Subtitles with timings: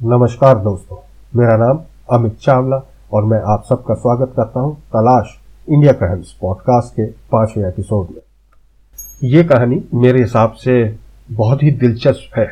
[0.00, 0.96] नमस्कार दोस्तों,
[1.36, 1.80] मेरा नाम
[2.12, 2.76] अमित चावला
[3.12, 5.34] और मैं आप सबका स्वागत करता हूँ तलाश
[5.68, 8.20] इंडिया क्राइम्स पॉडकास्ट के पाँचवें एपिसोड में।
[9.30, 10.98] ये कहानी मेरे हिसाब से
[11.30, 12.46] बहुत ही दिलचस्प है।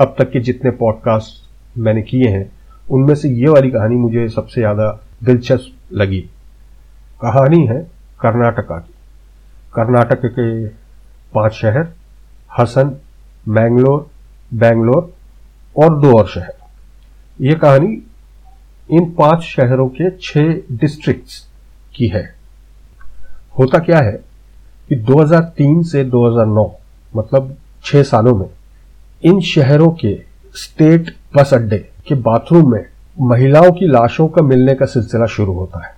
[0.00, 2.50] अब तक के जितने पॉडकास्ट मैंने किए हैं,
[2.90, 4.90] उनमें से ये वाली कहानी मुझे सबसे ज़्यादा
[5.24, 6.20] दिलचस्प लगी।
[7.22, 7.80] कहानी है
[8.20, 8.94] कर्नाटका की।
[9.74, 10.66] कर्नाटक के
[11.34, 11.88] पाँच शहर
[12.58, 12.96] हसन,
[13.48, 14.10] मैंगलोर,
[14.54, 15.14] बैंगलोर
[15.76, 16.54] और दो और शहर।
[17.40, 18.02] ये कहानी
[18.90, 21.48] इन पाँच शहरों के छह डिस्ट्रिक्ट्स
[21.94, 22.34] की है।
[23.58, 24.20] होता क्या है
[24.88, 26.78] कि 2003 से 2009
[27.16, 28.50] मतलब छह सालों में,
[29.22, 30.22] इन शहरों के
[30.54, 32.84] स्टेट बस अड्डे के बाथरूम में
[33.20, 35.94] महिलाओं की लाशों का मिलने का सिलसिला शुरू होता है।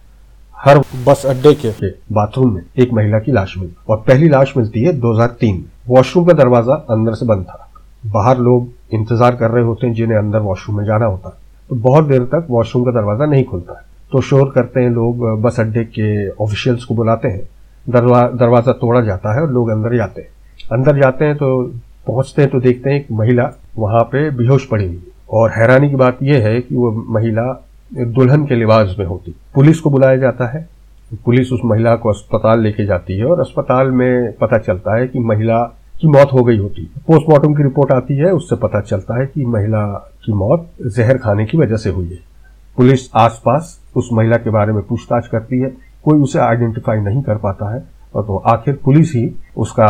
[0.57, 4.83] हर बस अड्डे के बाथरूम में एक महिला की लाश मिलती और पहली लाश मिलती
[4.83, 7.69] है 2003 में। वॉशरूम का दरवाज़ा अंदर से बंद था।
[8.07, 11.29] बाहर लोग इंतज़ार कर रहे होते हैं जिन्हें अंदर वॉशरूम में जाना होता।
[11.71, 15.43] तो बहुत देर तक वॉशरूम का दरवाज़ा नहीं खुलता। है तो शोर करते हैं लोग
[15.43, 17.43] बस अड्डे के ऑफिशियल्स को बुलाते हैं।
[17.87, 20.29] दरवा, दरवाज़ा तोड़ा जाता है और लोग अंदर जाते हैं।
[20.73, 21.63] अंदर जाते हैं तो
[22.07, 25.97] पहुँचते हैं तो देखते हैं एक महिला वहाँ पे बेहोश पड़ी हुई और हैरानी की
[25.97, 27.53] बात यह है कि वो महिला
[27.93, 30.69] दुल्हन के लिबास में होती। पुलिस को बुलाया जाता है।
[31.25, 35.19] पुलिस उस महिला को अस्पताल लेके जाती है और अस्पताल में पता चलता है कि
[35.21, 35.63] महिला
[36.01, 39.27] की मौत हो गई होती है। पोस्टमार्टम की रिपोर्ट आती है, उससे पता चलता है
[39.27, 39.85] कि महिला
[40.25, 42.19] की मौत जहर खाने की वजह से हुई है।
[42.77, 45.73] पुलिस आसपास उस महिला के बारे में पूछताछ करती है,
[46.05, 47.83] कोई उसे आइडेंटिफाई नहीं कर पाता है,
[48.15, 49.89] और तो आखिर पुलिस ही उसका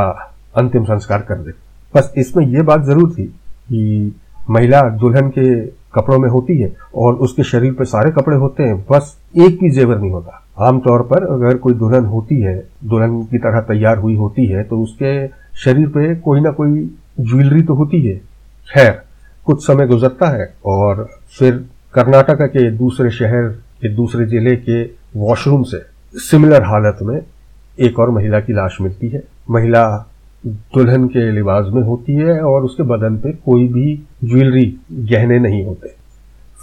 [0.57, 1.53] अंतिम संस्कार कर दे।
[1.95, 4.15] बस इसमें यह बात ज़रूर थी कि
[4.51, 5.55] महिला दुल्हन के
[5.95, 9.71] कपड़ों में होती है, और उसके शरीर पर सारे कपड़े होते हैं, बस एक भी
[9.71, 14.17] जेवर नहीं होता। आमतौर पर अगर कोई दुल्हन होती है, दुल्हन की तरह तैयार हुई
[14.17, 16.81] होती है तो उसके शरीर पे कोई ना कोई
[17.21, 18.17] ज्वेलरी तो होती है।
[18.69, 18.91] खैर,
[19.47, 23.49] कुछ समय गुजरता है और फिर कर्नाटक के दूसरे शहर
[23.83, 24.83] के दूसरे ज़िले के
[25.17, 25.83] वॉशरूम से
[26.15, 27.21] सिमिलर हालत में
[27.79, 29.87] एक और महिला की लाश मिलती है। महिला
[30.45, 33.95] दुल्हन के लिबास में होती है और उसके बदन पे कोई भी
[34.25, 35.95] ज्वेलरी गहने नहीं होते।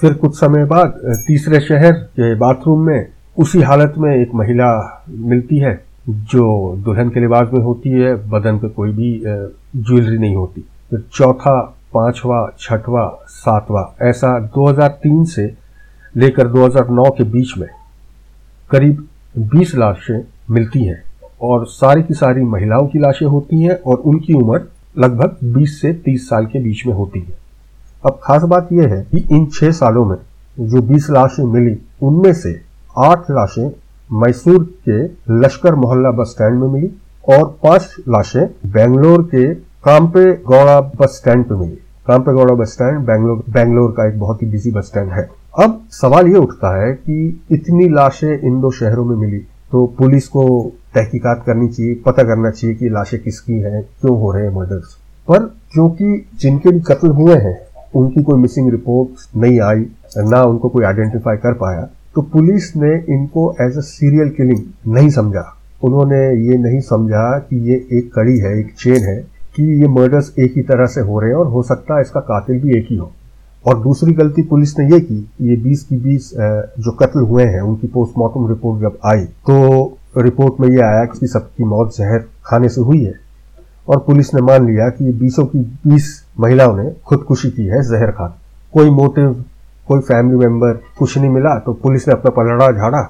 [0.01, 4.69] फिर कुछ समय बाद तीसरे शहर के बाथरूम में उसी हालत में एक महिला
[5.09, 10.35] मिलती है। जो दुल्हन के लिबास में होती है, बदन पे कोई भी ज्वेलरी नहीं
[10.35, 11.59] होती। फिर चौथा,
[11.93, 15.53] पांचवा, छठवा, सातवा, ऐसा 2003 से
[16.15, 17.67] लेकर 2009 के बीच में
[18.71, 19.07] करीब
[19.55, 21.01] 20 लाशें मिलती हैं
[21.41, 24.61] और सारी की सारी महिलाओं की लाशें होती हैं और उनकी उम्र
[24.97, 27.37] लगभग 20 से 30 साल के बीच में होती है।
[28.05, 30.17] अब खास बात यह है कि इन छह सालों में
[30.59, 32.61] जो 20 लाशें मिली, उनमें से
[32.97, 33.69] आठ लाशें
[34.09, 35.03] मैसूर के
[35.33, 36.89] लश्कर मोहल्ला बस स्टैंड में मिली
[37.25, 39.43] और पाँच लाशें बेंगलोर के
[39.83, 41.75] कांपे गौड़ा बस स्टैंड पे मिली।
[42.07, 45.27] कांपे गौड़ा बस स्टैंड बेंगलोर बेंगलोर का एक बहुत ही बिज़ी बस स्टैंड है।
[45.59, 49.39] अब सवाल ये उठता है कि इतनी लाशें इन दो शहरों में मिली
[49.71, 50.47] तो पुलिस को
[50.93, 54.93] तहकीकात करनी चाहिए, पता करना चाहिए कि लाशें किसकी हैं, क्यों हो रहे हैं मर्डर्स
[55.27, 55.39] पर
[55.73, 57.57] क्योंकि जिनके भी कत्ल हुए हैं,
[57.95, 59.85] उनकी कोई मिसिंग रिपोर्ट नहीं आई,
[60.19, 65.09] ना उनको कोई आइडेंटिफाई कर पाया। तो पुलिस ने इनको एज अ सीरियल किलिंग नहीं
[65.09, 65.41] समझा।
[65.83, 69.17] उन्होंने ये नहीं समझा कि ये एक कड़ी है, एक चेन है,
[69.55, 72.19] कि ये मर्डर्स एक ही तरह से हो रहे हैं और हो सकता है इसका
[72.19, 73.11] कातिल भी एक ही हो।
[73.65, 76.31] और दूसरी गलती पुलिस ने ये की, ये 20 की 20
[76.79, 81.27] जो कत्ल हुए हैं, उनकी पोस्टमार्टम रिपोर्ट जब आई तो रिपोर्ट में ये आया कि
[81.27, 83.13] सबकी मौत जहर खाने से हुई है।
[83.89, 88.11] और पुलिस ने मान लिया कि बीसों की बीस महिलाओं ने खुदकुशी की है जहर
[88.11, 88.27] खा
[88.73, 89.43] कोई मोटिव
[89.87, 93.07] कोई फैमिली मेंबर कुछ नहीं मिला तो पुलिस ने अपना पलड़ा झाड़ा।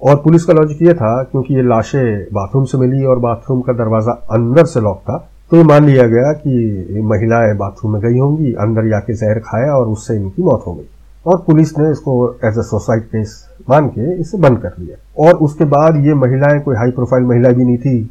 [0.00, 3.72] और पुलिस का लॉजिक ये था, क्योंकि ये लाशें बाथरूम से मिली और बाथरूम का
[3.74, 5.16] दरवाज़ा अंदर से लॉक था
[5.50, 9.72] तो ये मान लिया गया कि महिलाएँ बाथरूम में गई होंगी, अंदर जाके जहर खाया
[9.74, 10.86] और उससे इनकी मौत हो गई।
[11.26, 12.12] और पुलिस ने इसको
[12.44, 13.32] एज ए सुसाइड केस
[13.70, 17.50] मान के इसे बंद कर दिया। और उसके बाद ये महिलाएँ, कोई हाई प्रोफ़ाइल महिला
[17.50, 18.10] भी नहीं थी,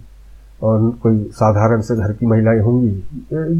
[0.63, 3.03] और कोई साधारण से घर की महिलाएँ होंगी,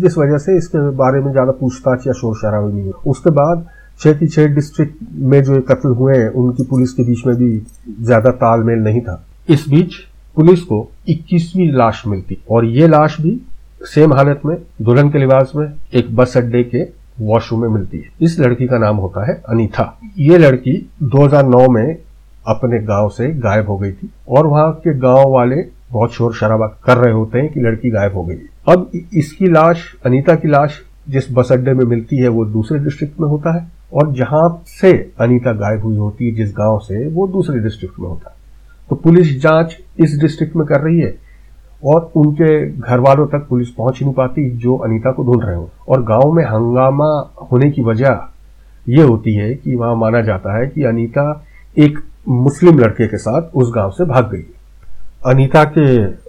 [0.01, 3.65] जिस वजह से इसके बारे में ज़्यादा पूछताछ या शोर शराबा नहीं हुआ। उसके बाद
[3.99, 7.61] छह की छह डिस्ट्रिक्ट में जो कत्ल हुए हैं, उनकी पुलिस के बीच में भी
[8.01, 9.95] ज़्यादा तालमेल नहीं था। इस बीच
[10.35, 13.41] पुलिस को 21वीं लाश मिलती। और ये लाश भी
[13.85, 16.83] सेम हालत में, दुल्हन के लिबास में, एक बस अड्डे के
[17.19, 21.97] वॉशरूम में मिलती है। इस लड़की का नाम होता है अनीथा। ये लड़की 2009 में
[22.47, 25.55] अपने गाँव से गायब हो गई थी। और वहाँ के गाँव वाले
[25.91, 28.35] बहुत शोर शराबा कर रहे होते हैं कि लड़की गायब हो गई।
[28.67, 33.19] अब इसकी लाश अनीता की लाश, जिस बस अड्डे में मिलती है, वो दूसरे डिस्ट्रिक्ट
[33.19, 37.27] में होता है। और जहाँ से अनीता गायब हुई होती है, जिस गाँव से, वो
[37.27, 38.33] दूसरे डिस्ट्रिक्ट में होता
[38.89, 41.15] तो पुलिस जाँच इस डिस्ट्रिक्ट में कर रही है
[41.83, 45.69] और उनके घर वालों तक पुलिस पहुँच नहीं पाती जो अनीता को ढूंढ रहे हो।
[45.89, 47.09] और गाँव में हंगामा
[47.51, 48.19] होने की वजह
[48.89, 51.25] यह होती है कि वहाँ माना जाता है कि अनीता
[51.75, 54.45] एक मुस्लिम लड़के के साथ उस गाँव से भाग गई।
[55.25, 55.87] अनीता के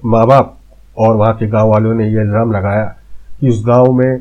[0.09, 0.57] माँ बाप
[0.99, 2.85] और वहाँ के गाँव वालों ने यह इल्ज़ाम लगाया
[3.41, 4.19] कि उस गाँव में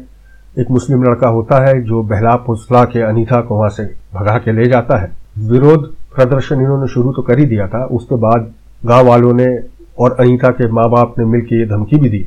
[0.57, 3.83] एक मुस्लिम लड़का होता है जो बहला फुसला के अनीता को वहाँ से
[4.13, 5.11] भगा के ले जाता है।
[5.49, 8.51] विरोध प्रदर्शन इन्होंने शुरू तो कर ही दिया था, उसके बाद
[8.81, 9.45] गाँव वालों ने
[9.99, 12.19] और अनीता के माँ बाप ने मिलकर ये धमकी भी दी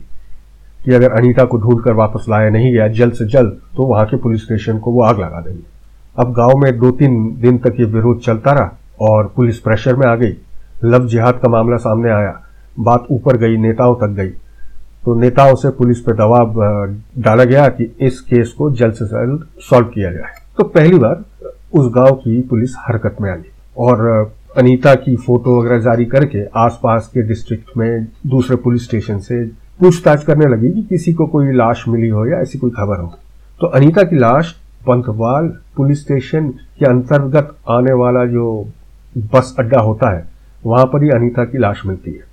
[0.85, 4.05] कि अगर अनीता को ढूंढ कर वापस लाया नहीं गया जल्द से जल्द तो वहाँ
[4.07, 5.63] के पुलिस स्टेशन को वो आग लगा देंगे।
[6.17, 10.07] अब गाँव में दो तीन दिन तक ये विरोध चलता रहा और पुलिस प्रेशर में
[10.07, 10.37] आ गई।
[10.85, 12.41] लव जिहाद का मामला सामने आया,
[12.79, 14.33] बात ऊपर गई, नेताओं तक गई।
[15.05, 16.61] तो नेताओं से पुलिस पर दबाव
[17.19, 21.25] डाला गया कि इस केस को जल्द से जल्द सॉल्व किया जाए। तो पहली बार
[21.73, 26.45] उस गाँव की पुलिस हरकत में आ गई और अनीता की फ़ोटो वगैरह जारी करके
[26.57, 29.45] आसपास के डिस्ट्रिक्ट में दूसरे पुलिस स्टेशन से
[29.81, 33.13] पूछताछ करने लगी कि किसी को कोई लाश मिली हो या ऐसी कोई खबर हो।
[33.61, 34.53] तो अनीता की लाश
[34.87, 38.67] पंथवाल पुलिस स्टेशन के अंतर्गत आने वाला जो
[39.35, 40.29] बस अड्डा होता है,
[40.67, 42.30] वहाँ पर ही अनीता की लाश मिलती है।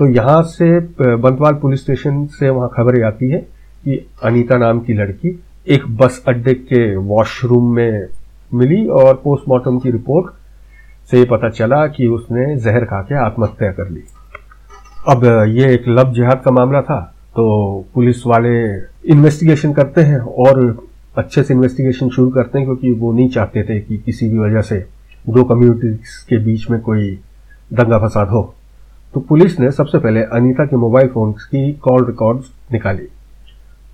[0.00, 3.38] तो यहाँ से बंतवाल पुलिस स्टेशन से वहाँ खबरें आती है
[3.84, 5.28] कि अनीता नाम की लड़की
[5.68, 8.06] एक बस अड्डे के वॉशरूम में
[8.52, 10.32] मिली और पोस्टमार्टम की रिपोर्ट
[11.10, 14.02] से पता चला कि उसने जहर खा के आत्महत्या कर ली।
[15.08, 17.00] अब ये एक लब जिहाद का मामला था
[17.36, 17.44] तो
[17.94, 18.52] पुलिस वाले
[19.12, 20.62] इन्वेस्टिगेशन करते हैं और
[21.18, 24.60] अच्छे से इन्वेस्टिगेशन शुरू करते हैं क्योंकि वो नहीं चाहते थे कि किसी भी वजह
[24.60, 24.78] से
[25.28, 27.10] दो कम्युनिटीज के बीच में कोई
[27.72, 28.42] दंगा फसाद हो।
[29.14, 33.06] तो पुलिस ने सबसे पहले अनीता के मोबाइल फ़ोन की कॉल रिकॉर्ड्स निकाली।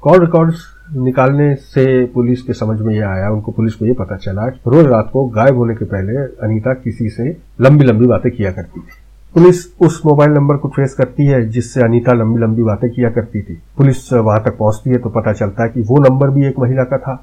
[0.03, 0.65] कॉल रिकॉर्ड्स
[0.97, 4.87] निकालने से पुलिस के समझ में यह आया, उनको पुलिस को यह पता चला रोज
[4.87, 6.17] रात को गायब होने के पहले
[6.47, 7.29] अनीता किसी से
[7.61, 9.05] लंबी लंबी बातें किया करती थी।
[9.35, 13.43] पुलिस उस मोबाइल नंबर को ट्रेस करती है जिससे अनीता लंबी लंबी बातें किया करती
[13.43, 16.59] थी। पुलिस वहाँ तक पहुँचती है तो पता चलता है कि वो नंबर भी एक
[16.59, 17.15] महिला का था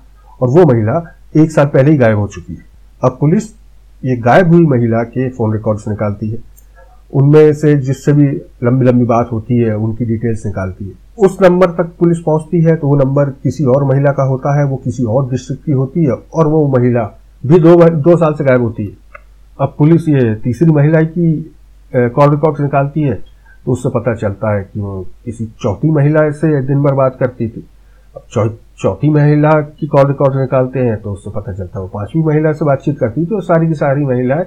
[0.41, 1.01] और वो महिला
[1.37, 2.65] एक साल पहले ही गायब हो चुकी है।
[3.03, 3.49] अब पुलिस
[4.03, 6.37] ये गायब हुई महिला के फ़ोन रिकॉर्ड्स निकालती है।
[7.13, 8.27] उनमें से जिससे भी
[8.63, 12.75] लंबी लंबी बात होती है, उनकी डिटेल्स निकालती है। उस नंबर तक पुलिस पहुँचती है
[12.75, 16.05] तो वो नंबर किसी और महिला का होता है, वो किसी और डिस्ट्रिक्ट की होती
[16.05, 17.03] है और वो महिला
[17.43, 18.97] भी दो दो साल से गायब होती है।
[19.59, 21.33] अब पुलिस ये तीसरी महिला की
[21.93, 23.13] कॉल रिकॉर्ड निकालती है
[23.65, 27.47] तो उससे पता चलता है कि वो किसी चौथी महिला से दिन भर बात करती
[27.49, 27.65] थी।
[28.15, 32.23] अब चौथी महिला की कॉल रिकॉर्ड निकालते हैं तो उससे पता चलता है वो पांचवी
[32.23, 34.45] महिला से बातचीत करती थी और सारी की सारी महिलाएँ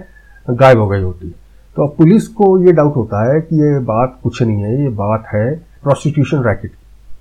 [0.49, 1.46] गायब हो गई होती है।
[1.77, 4.89] तो अब पुलिस को ये डाउट होता है कि ये बात कुछ नहीं है, ये
[4.91, 6.73] बात है प्रोस्टिट्यूशन रैकेट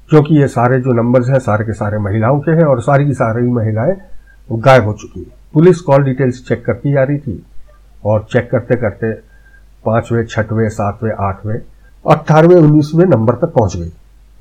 [0.09, 3.13] क्योंकि ये सारे जो नंबर्स हैं, सारे के सारे महिलाओं के हैं और सारी की
[3.13, 3.95] सारी महिलाएँ
[4.49, 7.43] गायब हो चुकी हैं। पुलिस कॉल डिटेल्स चेक करती जा रही थी
[8.05, 9.11] और चेक करते करते
[9.85, 11.59] पाँचवें, छठवें, सातवें, आठवें
[12.05, 13.91] अट्ठारहवें उन्नीसवें नंबर तक पहुँच गई।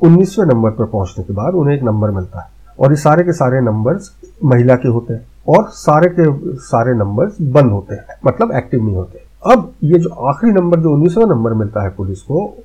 [0.01, 3.33] उन्नीसवें नंबर पर पहुँचने के बाद उन्हें एक नंबर मिलता है और ये सारे के
[3.33, 4.11] सारे नंबर्स
[4.45, 6.33] महिला के होते हैं और सारे के
[6.63, 10.93] सारे नंबर्स बंद होते हैं मतलब एक्टिव नहीं होते। अब ये जो आखिरी नंबर जो
[10.93, 12.57] उन्नीसवा नंबर मिलता है पुलिस को,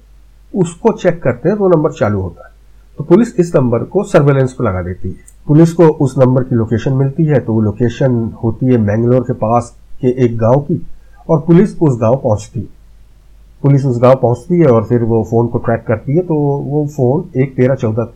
[0.53, 2.53] उसको चेक करते हैं तो नंबर चालू होता है।
[2.97, 5.15] तो पुलिस इस नंबर को सर्वेलेंस पर लगा देती है।
[5.47, 9.33] पुलिस को उस नंबर की लोकेशन मिलती है तो वो लोकेशन होती है मैंगलोर के
[9.35, 10.81] पास के एक गाँव की,
[11.29, 12.67] और पुलिस उस गाँव पहुँचती है।
[13.63, 16.85] पुलिस उस गाँव पहुँचती है और फिर वो फ़ोन को ट्रैक करती है तो वो
[16.87, 18.07] फ़ोन एक तेरह चौदह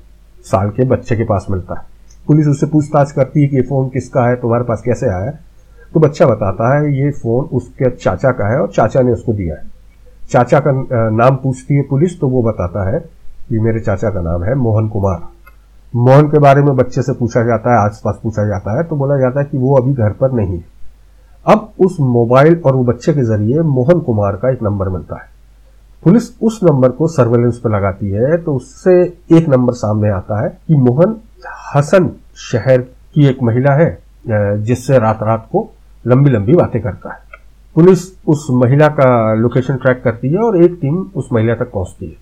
[0.46, 1.86] साल के बच्चे के पास मिलता है।
[2.28, 5.32] पुलिस उससे पूछताछ करती है कि ये फ़ोन किसका है, तुम्हारे पास कैसे आया
[5.94, 9.56] तो बच्चा बताता है, ये फ़ोन उसके चाचा का है और चाचा ने उसको दिया
[9.56, 9.72] है।
[10.32, 10.72] चाचा का
[11.12, 13.00] नाम पूछती है पुलिस तो वो बताता है
[13.50, 15.22] कि मेरे चाचा का नाम है मोहन कुमार।
[15.94, 19.18] मोहन के बारे में बच्चे से पूछा जाता है, आसपास पूछा जाता है तो बोला
[19.18, 20.66] जाता है कि वो अभी घर पर नहीं है।
[21.46, 25.32] अब उस मोबाइल और वो बच्चे के ज़रिए मोहन कुमार का एक नंबर मिलता है।
[26.04, 28.94] पुलिस उस नंबर को सर्वेलेंस पर लगाती है तो उससे
[29.38, 31.16] एक नंबर सामने आता है कि मोहन
[31.76, 32.10] हसन
[32.42, 35.70] शहर की एक महिला है जिससे रात रात को
[36.06, 37.20] लंबी लंबी बातें करता है।
[37.76, 42.06] पुलिस उस महिला का लोकेशन ट्रैक करती है और एक टीम उस महिला तक पहुँचती
[42.06, 42.16] है।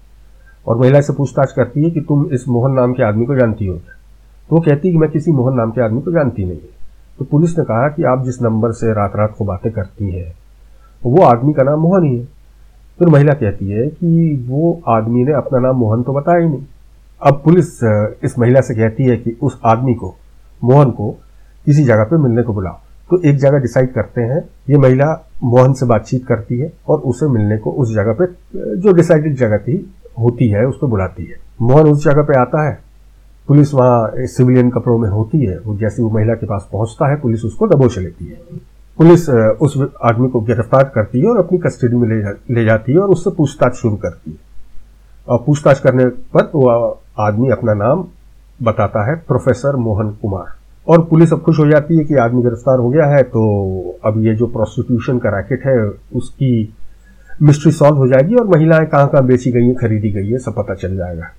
[0.66, 3.66] और महिला से पूछताछ करती है कि तुम इस मोहन नाम के आदमी को जानती
[3.66, 6.58] हो तो वो कहती है कि मैं किसी मोहन नाम के आदमी को जानती नहीं
[6.58, 6.80] है।
[7.20, 10.34] तो पुलिस ने कहा कि आप जिस नंबर से रात रात को बातें करती है,
[11.02, 12.26] वो आदमी का नाम मोहन ही है।
[13.00, 16.50] फिर तो महिला कहती है कि वो आदमी ने अपना नाम मोहन तो बताया ही
[16.50, 16.66] नहीं।
[17.22, 17.68] अब पुलिस
[18.24, 20.14] इस महिला से कहती है कि उस आदमी को,
[20.62, 21.12] मोहन को
[21.66, 22.80] किसी जगह पर मिलने को बुलाओ।
[23.12, 25.08] तो एक जगह डिसाइड करते हैं ये महिला
[25.44, 28.26] मोहन से बातचीत करती है और उसे मिलने को उस जगह पे
[28.78, 29.76] जो डिसाइडेड जगह थी
[30.20, 32.80] होती है उसको बुलाती है। मोहन उस जगह पे आता है
[33.48, 37.20] पुलिस वहाँ सिविलियन कपड़ों में होती है वो जैसे वो महिला के पास पहुँचता है
[37.22, 38.40] पुलिस उसको दबोच लेती है।
[38.98, 42.92] पुलिस उस आदमी को गिरफ़्तार करती है और अपनी कस्टडी में ले, जा, ले जाती
[42.92, 44.38] है और उससे पूछताछ शुरू करती है।
[45.28, 46.70] और पूछताछ करने पर वो
[47.20, 48.06] आदमी अपना नाम
[48.64, 52.80] बताता है प्रोफेसर मोहन कुमार। और पुलिस अब खुश हो जाती है कि आदमी गिरफ़्तार
[52.80, 55.78] हो गया है तो अब ये जो प्रोस्टिट्यूशन का रैकेट है,
[56.16, 56.74] उसकी
[57.42, 60.56] मिस्ट्री सॉल्व हो जाएगी और महिलाएँ कहाँ कहाँ बेची गई हैं, खरीदी गई है, सब
[60.58, 61.32] पता चल जाएगा।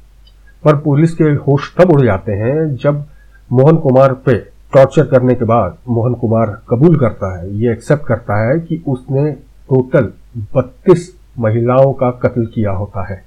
[0.64, 3.04] पर पुलिस के होश तब उड़ जाते हैं जब
[3.52, 4.34] मोहन कुमार पे
[4.74, 9.30] टॉर्चर करने के बाद मोहन कुमार कबूल करता है, ये एक्सेप्ट करता है कि उसने
[9.70, 10.12] टोटल
[10.56, 11.08] 32
[11.38, 13.22] महिलाओं का कत्ल किया होता है।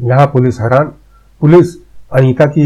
[0.00, 0.92] यहाँ पुलिस हैरान,
[1.40, 1.74] पुलिस
[2.10, 2.64] अनिता की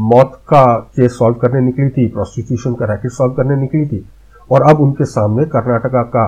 [0.00, 0.64] मौत का
[0.96, 4.04] केस सॉल्व करने निकली थी प्रोस्टिट्यूशन का रैकेट सॉल्व करने निकली थी,
[4.50, 6.26] और अब उनके सामने कर्नाटका का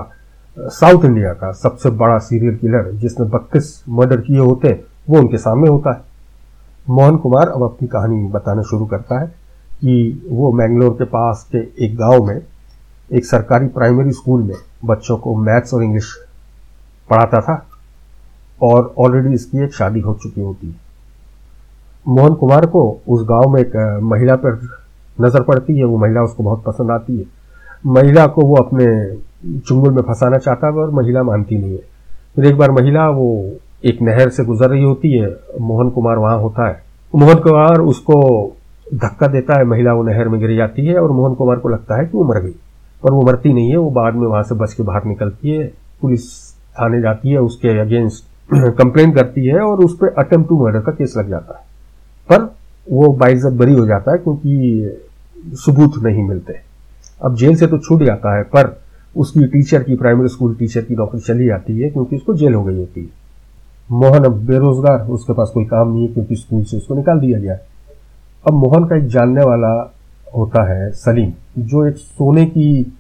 [0.56, 5.38] साउथ इंडिया का सबसे बड़ा सीरियल किलर जिसने बत्तीस मर्डर किए होते हैं वो उनके
[5.38, 6.02] सामने होता है।
[6.86, 11.58] मोहन कुमार अब अपनी कहानी बताना शुरू करता है कि वो मैंगलोर के पास के
[11.84, 12.40] एक गाँव में,
[13.10, 16.14] एक सरकारी प्राइमरी स्कूल में बच्चों को मैथ्स और इंग्लिश
[17.10, 17.64] पढ़ाता था,
[18.62, 20.84] और ऑलरेडी इसकी एक शादी हो चुकी होती। है
[22.08, 24.61] मोहन कुमार को उस गाँव में एक महिला पर
[25.20, 27.25] नज़र पड़ती है। वो महिला उसको बहुत पसंद आती है।
[27.87, 29.16] महिला को वो अपने
[29.58, 31.82] चुंगल में फंसाना चाहता है और महिला मानती नहीं है।
[32.37, 36.38] फिर एक बार महिला वो एक नहर से गुजर रही होती है। मोहन कुमार वहाँ
[36.38, 36.82] होता है।
[37.14, 38.49] मोहन कुमार उसको
[38.94, 41.96] धक्का देता है। महिला वो नहर में गिर जाती है और मोहन कुमार को लगता
[41.96, 42.54] है कि वो मर गई।
[43.02, 45.73] पर वो मरती नहीं है। वो बाद में वहाँ से बच के बाहर निकलती है।
[46.00, 50.80] पुलिस थाने जाती है। उसके अगेंस्ट कंप्लेन करती है और उस पर अटेम्प्ट टू मर्डर
[50.80, 51.63] का केस लग जाता है।
[52.28, 52.43] पर
[52.87, 55.00] वो बाइज्जत बरी हो जाता है क्योंकि
[55.57, 56.59] सबूत नहीं मिलते।
[57.23, 58.76] अब जेल से तो छूट जाता है, पर
[59.16, 62.62] उसकी टीचर की, प्राइमरी स्कूल टीचर की नौकरी चली जाती है क्योंकि उसको जेल हो
[62.64, 63.23] गई होती है।
[63.90, 67.38] मोहन अब बेरोजगार, उसके पास कोई काम नहीं है क्योंकि स्कूल से उसको निकाल दिया
[67.38, 67.59] गया।
[68.45, 69.73] अब मोहन का एक जानने वाला
[70.37, 72.97] होता है सलीम, जो एक सोने की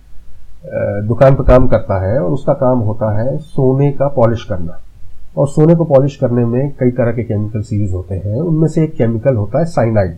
[0.64, 4.80] दुकान पर काम करता है और उसका काम होता है सोने का पॉलिश करना।
[5.36, 8.82] और सोने को पॉलिश करने में कई तरह के केमिकल्स यूज़ होते हैं। उनमें से
[8.82, 10.16] एक केमिकल होता है साइनाइड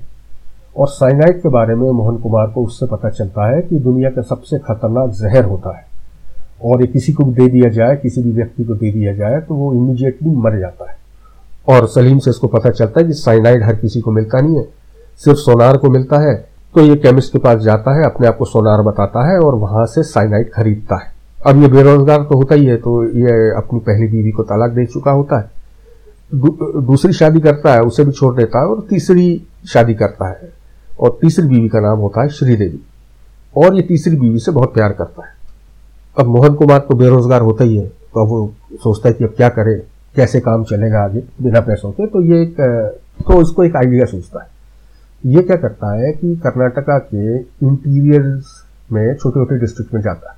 [0.76, 4.22] और साइनाइड के बारे में मोहन कुमार को उससे पता चलता है कि दुनिया का
[4.22, 5.84] सबसे खतरनाक जहर होता है।
[6.64, 9.54] और ये किसी को दे दिया जाए, किसी भी व्यक्ति को दे दिया जाए तो
[9.54, 10.96] वो इमीडिएटली मर जाता है।
[11.68, 14.68] और सलीम से इसको पता चलता है कि साइनाइड हर किसी को मिलता नहीं है,
[15.24, 16.34] सिर्फ़ सोनार को मिलता है।
[16.74, 19.86] तो ये केमिस्ट के पास जाता है, अपने आप को सोनार बताता है और वहाँ
[19.86, 24.06] से साइनाइड खरीदता है। अब ये बेरोजगार तो होता ही है तो ये अपनी पहली
[24.08, 25.50] बीवी को तलाक दे चुका होता है।
[26.34, 26.48] दू,
[26.82, 29.26] दूसरी शादी करता है उसे भी छोड़ देता है और तीसरी
[29.66, 30.50] शादी करता है।
[31.00, 32.80] और तीसरी बीवी का नाम होता है श्रीदेवी।
[33.56, 35.34] और ये तीसरी बीवी से बहुत प्यार करता है।
[36.16, 39.34] अब मोहन कुमार तो बेरोजगार होता ही है तो अब वो सोचता है कि अब
[39.36, 39.74] क्या करे
[40.14, 42.60] कैसे काम चलेगा आगे बिना पैसों के। तो ये एक
[43.20, 44.54] तो इसको एक आइडिया सोचता है।
[45.24, 48.54] ये क्या करता है कि कर्नाटका के इंटीरियर्स
[48.92, 50.35] में छोटे छोटे डिस्ट्रिक्ट में जाता है।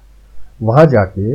[0.61, 1.35] वहाँ जाके,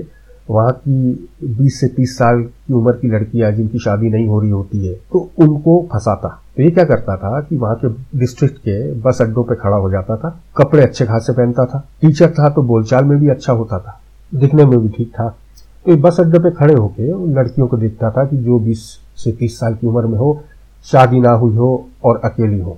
[0.49, 4.49] वहाँ की 20 से 30 साल की उम्र की लड़कियाँ जिनकी शादी नहीं हो रही
[4.51, 7.89] होती है तो उनको फंसाता। तो ये क्या करता था कि वहाँ के
[8.19, 12.29] डिस्ट्रिक्ट के बस अड्डों पे खड़ा हो जाता था, कपड़े अच्छे खासे पहनता था टीचर
[12.29, 13.99] था तो बोलचाल में भी अच्छा होता था,
[14.31, 15.37] दिखने में भी ठीक ठाक
[15.85, 18.83] तो ये बस अड्डे पे खड़े होके उन लड़कियों को देखता था कि जो 20
[19.17, 20.39] से 30 साल की उम्र में हो,
[20.85, 22.77] शादी ना हुई हो और अकेली हो।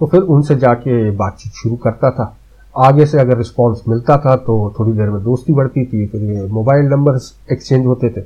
[0.00, 2.24] तो फिर उनसे जाके बातचीत शुरू करता था।
[2.74, 6.46] आगे से अगर रिस्पॉन्स मिलता था तो थोड़ी देर में दोस्ती बढ़ती थी, फिर ये
[6.48, 7.18] मोबाइल नंबर
[7.52, 8.20] एक्सचेंज होते थे।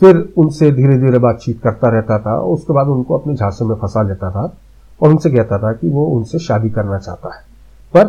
[0.00, 4.02] फिर उनसे धीरे धीरे बातचीत करता रहता था, उसके बाद उनको अपने झांसे में फंसा
[4.02, 4.52] लेता था
[5.00, 7.42] और उनसे कहता था कि वो उनसे शादी करना चाहता है।
[7.94, 8.06] पर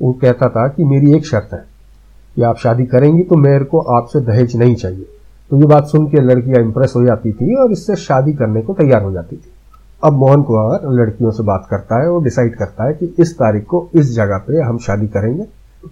[0.00, 1.64] वो कहता था कि मेरी एक शर्त है
[2.36, 5.06] कि आप शादी करेंगी तो मेरे को आपसे दहेज नहीं चाहिए।
[5.50, 8.74] तो ये बात सुन के लड़कियाँ इंप्रेस हो जाती थी और इससे शादी करने को
[8.74, 9.50] तैयार हो जाती थी।
[10.02, 13.64] अब मोहन कुमार लड़कियों से बात करता है और डिसाइड करता है कि इस तारीख
[13.64, 15.44] को इस जगह पे हम शादी करेंगे।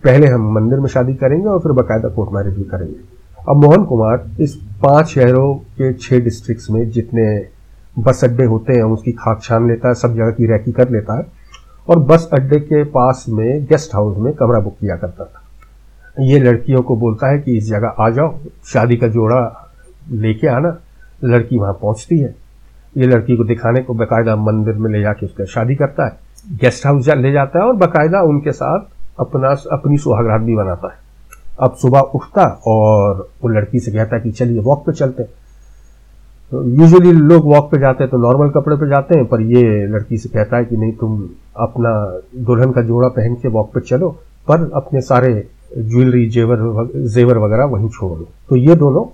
[0.04, 2.94] पहले हम मंदिर में शादी करेंगे और फिर बाकायदा कोर्ट मैरिज भी करेंगे।
[3.48, 7.26] अब मोहन कुमार इस पाँच शहरों के छह डिस्ट्रिक्ट्स में जितने
[7.98, 11.18] बस अड्डे होते हैं, उसकी खाक छान लेता है, सब जगह की रैकी कर लेता
[11.18, 11.26] है
[11.88, 16.38] और बस अड्डे के पास में गेस्ट हाउस में कमरा बुक किया करता था। ये
[16.38, 18.34] लड़कियों को बोलता है कि इस जगह आ जाओ,
[18.64, 19.70] शादी का जोड़ा
[20.12, 20.76] लेके आना,
[21.24, 22.34] लड़की वहाँ पहुँचती है।
[22.96, 26.86] ये लड़की को दिखाने को बाकायदा मंदिर में ले जाके उसका शादी करता है गेस्ट
[26.86, 30.98] हाउस ले जाता है और बाकायदा उनके साथ अपना अपनी सुहागरात भी बनाता है।
[31.60, 35.22] अब सुबह उठता और वो लड़की से कहता है कि चलिए वॉक पे चलते
[36.52, 39.86] तो यूजुअली लोग वॉक पे जाते हैं तो नॉर्मल कपड़े पे जाते हैं, पर ये
[39.86, 41.92] लड़की से कहता है कि नहीं, तुम अपना
[42.44, 44.08] दुल्हन का जोड़ा पहन के वॉक पे चलो,
[44.48, 45.32] पर अपने सारे
[45.78, 46.58] ज्वेलरी जेवर
[47.08, 49.04] जेवर वगैरह वहीं छोड़ दो। तो ये दोनों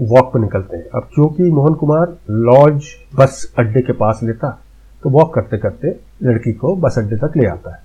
[0.00, 2.86] वॉक पर निकलते हैं। अब क्योंकि मोहन कुमार लॉज
[3.16, 4.50] बस अड्डे के पास लेता
[5.02, 7.82] तो वॉक करते करते लड़की को बस अड्डे तक ले आता है।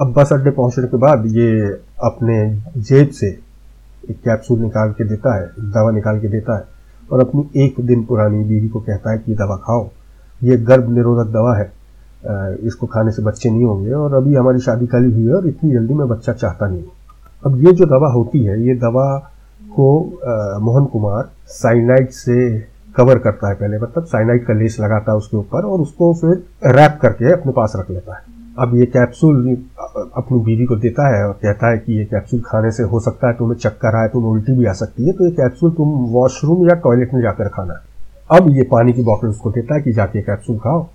[0.00, 1.50] अब बस अड्डे पहुँचने के बाद ये
[2.04, 2.36] अपने
[2.78, 3.28] जेब से
[4.10, 6.64] एक कैप्सूल निकाल के देता है, दवा निकाल के देता है
[7.12, 9.88] और अपनी एक दिन पुरानी बीवी को कहता है कि दवा खाओ।
[10.40, 11.72] ये गर्भ निरोधक दवा है।
[12.66, 15.70] इसको खाने से बच्चे नहीं होंगे और अभी हमारी शादी खाली हुई है और इतनी
[15.72, 16.92] जल्दी मैं बच्चा चाहता नहीं हूँ।
[17.46, 19.06] अब ये जो दवा होती है, ये दवा
[19.72, 22.36] को आ, मोहन कुमार साइनाइड से
[22.96, 26.72] कवर करता है पहले मतलब साइनाइड का लेस लगाता है उसके ऊपर और उसको फिर
[26.76, 29.36] रैप करके अपने पास रख लेता है। अब ये कैप्सूल
[29.80, 33.28] अपनी बीवी को देता है और कहता है कि ये कैप्सूल खाने से हो सकता
[33.28, 36.68] है तुम्हें चक्कर आए तुम्हें उल्टी भी आ सकती है तो ये कैप्सूल तुम वॉशरूम
[36.68, 39.92] या टॉयलेट में जाकर खाना है। अब ये पानी की बॉटल उसको देता है कि
[39.92, 40.86] जाके कैप्सूल खाओ।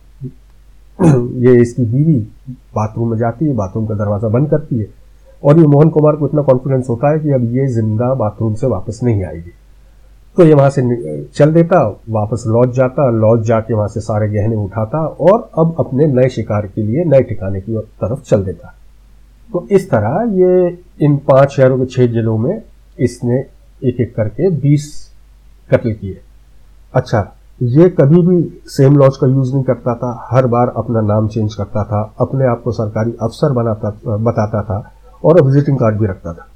[1.46, 2.20] ये इसकी बीवी
[2.76, 4.88] बाथरूम में जाती है बाथरूम का दरवाज़ा बंद करती है।
[5.46, 8.68] और ये मोहन कुमार को इतना कॉन्फिडेंस होता है कि अब ये ज़िंदा बाथरूम से
[8.68, 9.52] वापस नहीं आएगी।
[10.38, 10.82] तो ये वहाँ से
[11.28, 11.78] चल देता,
[12.10, 16.66] वापस लौट जाता, लौट जाके वहाँ से सारे गहने उठाता और अब अपने नए शिकार
[16.66, 18.74] के लिए, नए ठिकाने की तरफ़ चल देता।
[19.50, 20.68] तो इस तरह ये
[21.02, 22.62] इन पाँच शहरों के छह जिलों में
[23.00, 23.38] इसने
[23.82, 24.92] एक एक करके बीस
[25.70, 26.20] कत्ल किए।
[26.94, 27.20] अच्छा
[27.62, 31.56] ये कभी भी सेम लॉज का यूज़ नहीं करता था, हर बार अपना नाम चेंज
[31.56, 34.80] करता था, अपने आप को सरकारी अफसर बनाता, बताता था।
[35.24, 36.48] और विजिटिंग कार्ड भी रखता था।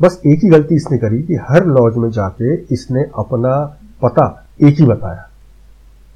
[0.00, 3.56] बस एक ही गलती इसने करी कि हर लॉज में जाके इसने अपना
[4.02, 4.26] पता
[4.62, 5.26] एक ही बताया।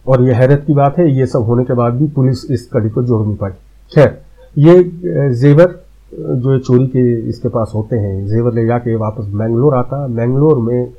[0.07, 2.91] और यह हैरत की बात है, ये सब होने के बाद भी पुलिस इस कड़ी
[2.91, 3.51] को जोड़ नहीं पाई।
[3.93, 4.19] खैर,
[4.57, 5.83] ये जेवर
[6.13, 10.93] जो चोरी के इसके पास होते हैं, जेवर ले जाके वापस मैंगलोर आता। मैंगलोर में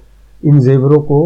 [0.43, 1.19] इन जेवरों को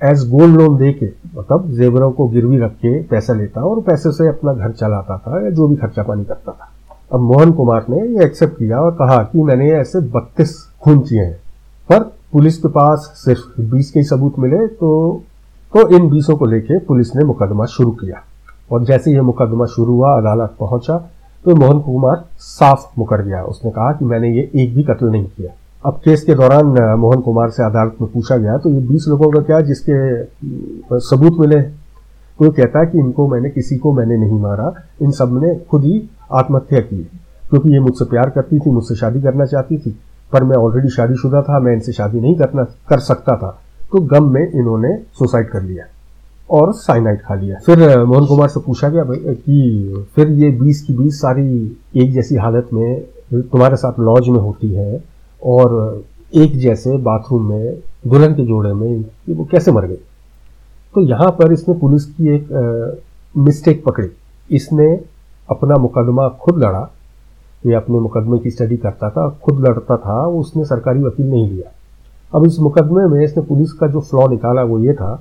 [0.00, 4.12] एज गोल्ड लोन दे के मतलब जेवरों को गिरवी रख के पैसा लेता और पैसे
[4.12, 6.69] से अपना घर चलाता था, या जो भी खर्चा पानी करता था।
[7.10, 11.20] अब मोहन कुमार ने ये एक्सेप्ट किया और कहा कि मैंने ऐसे बत्तीस खून किए
[11.20, 11.36] हैं।
[11.88, 12.02] पर
[12.32, 14.90] पुलिस के पास सिर्फ़ बीस के सबूत मिले तो
[15.72, 18.22] तो इन बीसों को लेके पुलिस ने मुकदमा शुरू किया।
[18.72, 20.96] और जैसे ये मुकदमा शुरू हुआ, अदालत पहुँचा
[21.44, 25.26] तो मोहन कुमार साफ़ मुकर गया। उसने कहा कि मैंने ये एक भी कत्ल नहीं
[25.26, 25.50] किया।
[25.84, 26.66] अब केस के दौरान
[26.98, 31.38] मोहन कुमार से अदालत में पूछा गया तो ये बीस लोगों का क्या जिसके सबूत
[31.40, 31.60] मिले?
[31.62, 35.98] तो कहता है कि इनको मैंने, किसी को मैंने नहीं मारा। इन सबने खुद ही
[36.32, 37.02] आत्महत्या की।
[37.50, 39.96] क्योंकि ये मुझसे प्यार करती थी, मुझसे शादी करना चाहती थी,
[40.32, 43.58] पर मैं ऑलरेडी शादीशुदा था, मैं इनसे शादी नहीं करना, कर सकता था।
[43.92, 45.84] तो गम में इन्होंने सुसाइड कर लिया
[46.50, 50.96] और साइनाइड खा लिया। फिर मोहन कुमार से पूछा गया कि फिर ये बीस की
[50.96, 51.46] बीस सारी
[51.96, 53.00] एक जैसी हालत में
[53.32, 55.02] तुम्हारे साथ लॉज में होती है
[55.42, 56.02] और
[56.34, 59.96] एक जैसे बाथरूम में, दुल्हन के जोड़े में वो कैसे मर गई
[60.94, 62.48] तो यहाँ पर इसने पुलिस की एक
[63.34, 64.08] मिस्टेक पकड़ी।
[64.50, 64.88] इसने
[65.50, 66.88] अपना मुकदमा खुद लड़ा।
[67.66, 71.70] ये अपने मुकदमे की स्टडी करता था खुद लड़ता था उसने सरकारी वकील नहीं लिया।
[72.34, 75.14] अब इस मुकदमे में इसने पुलिस का जो फ्लॉ निकाला वो ये था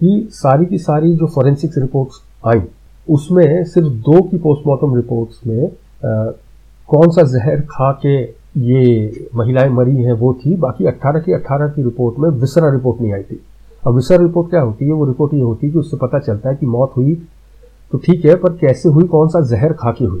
[0.00, 2.62] कि सारी की सारी जो फॉरेंसिक्स रिपोर्ट्स आई
[3.10, 6.30] उसमें सिर्फ़ दो की पोस्टमार्टम रिपोर्ट्स में आ,
[6.88, 8.22] कौन सा जहर खा के
[8.58, 13.00] ये महिलाएँ मरी हैं वो थी बाकी 18 की 18 की रिपोर्ट में विसरा रिपोर्ट
[13.00, 13.40] नहीं आई थी।
[13.86, 14.92] अब विसरा रिपोर्ट क्या होती है?
[14.92, 17.14] वो रिपोर्ट ये होती है कि उससे पता चलता है कि मौत हुई
[17.92, 20.20] तो ठीक है, पर कैसे हुई, कौन सा जहर खा के हुई?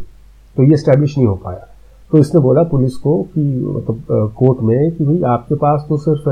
[0.56, 1.66] तो ये स्टैब्लिश नहीं हो पाया।
[2.10, 6.28] तो इसने बोला पुलिस को कि मतलब कोर्ट में कि भाई आपके पास तो सिर्फ़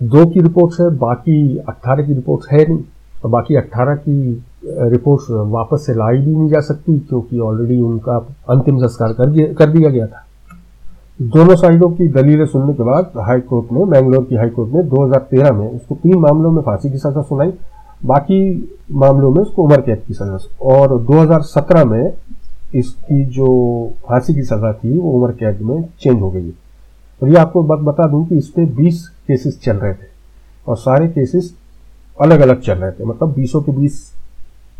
[0.00, 2.82] दो की रिपोर्ट्स है, बाकी अट्ठारह की रिपोर्ट्स है नहीं।
[3.24, 8.16] और बाकी अट्ठारह की रिपोर्ट्स वापस से लाई भी नहीं जा सकती, क्योंकि ऑलरेडी उनका
[8.50, 10.24] अंतिम संस्कार कर दिया कर दिया गया था।
[11.22, 14.82] दोनों साइडों की दलीलें सुनने के बाद हाई कोर्ट ने, मैंगलोर की हाई कोर्ट ने
[14.84, 17.52] 2013 में उसको तीन मामलों में फांसी की सजा सुनाई।
[18.04, 18.38] बाकी
[18.92, 22.12] मामलों में उसको उम्र कैद की सजा और 2017 में
[22.74, 23.46] इसकी जो
[24.08, 26.50] फांसी की सजा थी, वो उम्र कैद में चेंज हो गई
[27.22, 30.08] और ये आपको बात, बता दूँ कि इस पर बीस केसेस चल रहे थे
[30.68, 31.54] और सारे केसेस
[32.20, 34.12] अलग अलग चल रहे थे। मतलब बीसों के बीस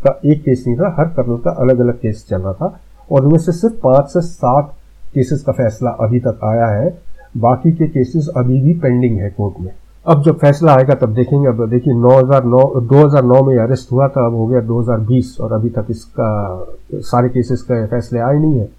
[0.07, 2.79] का एक केस नहीं था, हर कर्नल का अलग अलग केस चल रहा था।
[3.11, 4.73] और उनमें से सिर्फ़ पाँच से सात
[5.13, 7.01] केसेस का फैसला अभी तक आया है।
[7.37, 9.71] बाकी के केसेस अभी भी पेंडिंग है कोर्ट में।
[10.07, 14.33] अब जब फैसला आएगा, तब देखेंगे। अब देखिए 2009 2009 में अरेस्ट हुआ था, अब
[14.33, 18.69] हो गया 2020 और अभी तक इसका, सारे केसेस का फैसले आए नहीं है।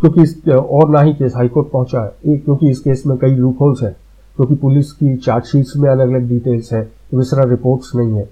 [0.00, 3.56] क्योंकि इस, और ना ही केस हाईकोर्ट पहुँचा है। क्योंकि इस केस में कई लूप
[3.60, 3.96] होल्स हैं,
[4.36, 8.28] क्योंकि पुलिस की चार्जशीट्स में अलग अलग डिटेल्स है, विसरा रिपोर्ट्स नहीं है।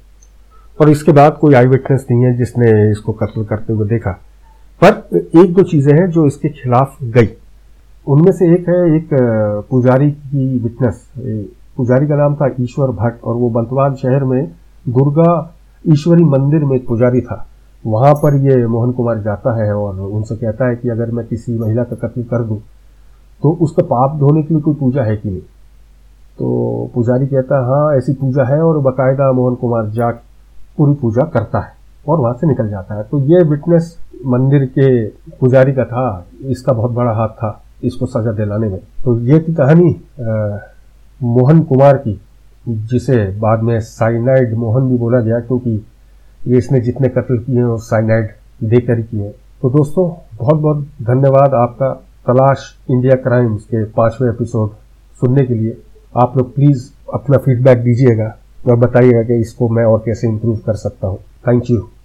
[0.81, 4.11] और इसके बाद कोई आई विटनेस नहीं है, जिसने इसको कत्ल करते हुए देखा।
[4.85, 7.29] पर एक दो चीज़ें हैं जो इसके खिलाफ गई।
[8.07, 9.09] उनमें से एक है एक,
[9.71, 11.09] पुजारी की विटनेस
[11.77, 14.47] पुजारी का नाम था ईश्वर भट्ट और वो बंतवान शहर में
[14.89, 15.33] दुर्गा
[15.85, 17.47] ईश्वरी मंदिर में एक पुजारी था।
[17.85, 21.59] वहाँ पर ये मोहन कुमार जाता है और उनसे कहता है कि अगर मैं किसी
[21.59, 22.61] महिला का कत्ल कर दूँ
[23.43, 25.41] तो उसका पाप धोने के लिए कोई पूजा है कि नहीं?
[26.39, 30.11] तो पुजारी कहता, है हाँ ऐसी पूजा है और बाकायदा मोहन कुमार जा
[30.79, 31.73] पूरी पूजा करता है
[32.09, 35.07] और वहाँ से निकल जाता है। तो ये विटनेस मंदिर के
[35.41, 39.55] पुजारी का था। इसका बहुत बड़ा हाथ था इसको सजा दिलाने में। तो ये की
[39.55, 39.91] कहानी
[41.25, 42.21] मोहन कुमार की,
[42.67, 45.75] जिसे बाद में साइनाइड मोहन भी बोला गया क्योंकि
[46.43, 48.31] ये इसने जितने कत्ल किए हैं वो साइनाइड
[48.65, 49.29] देकर किए
[49.63, 51.93] तो दोस्तों बहुत बहुत धन्यवाद आपका
[52.27, 54.71] तलाश इंडिया क्राइम्स के पाँचवें एपिसोड
[55.21, 55.77] सुनने के लिए।
[56.15, 58.35] आप लोग प्लीज़ अपना फीडबैक दीजिएगा
[58.69, 61.89] और बताइएगा कि इसको मैं और कैसे इम्प्रूव कर सकता हूँ। Thank you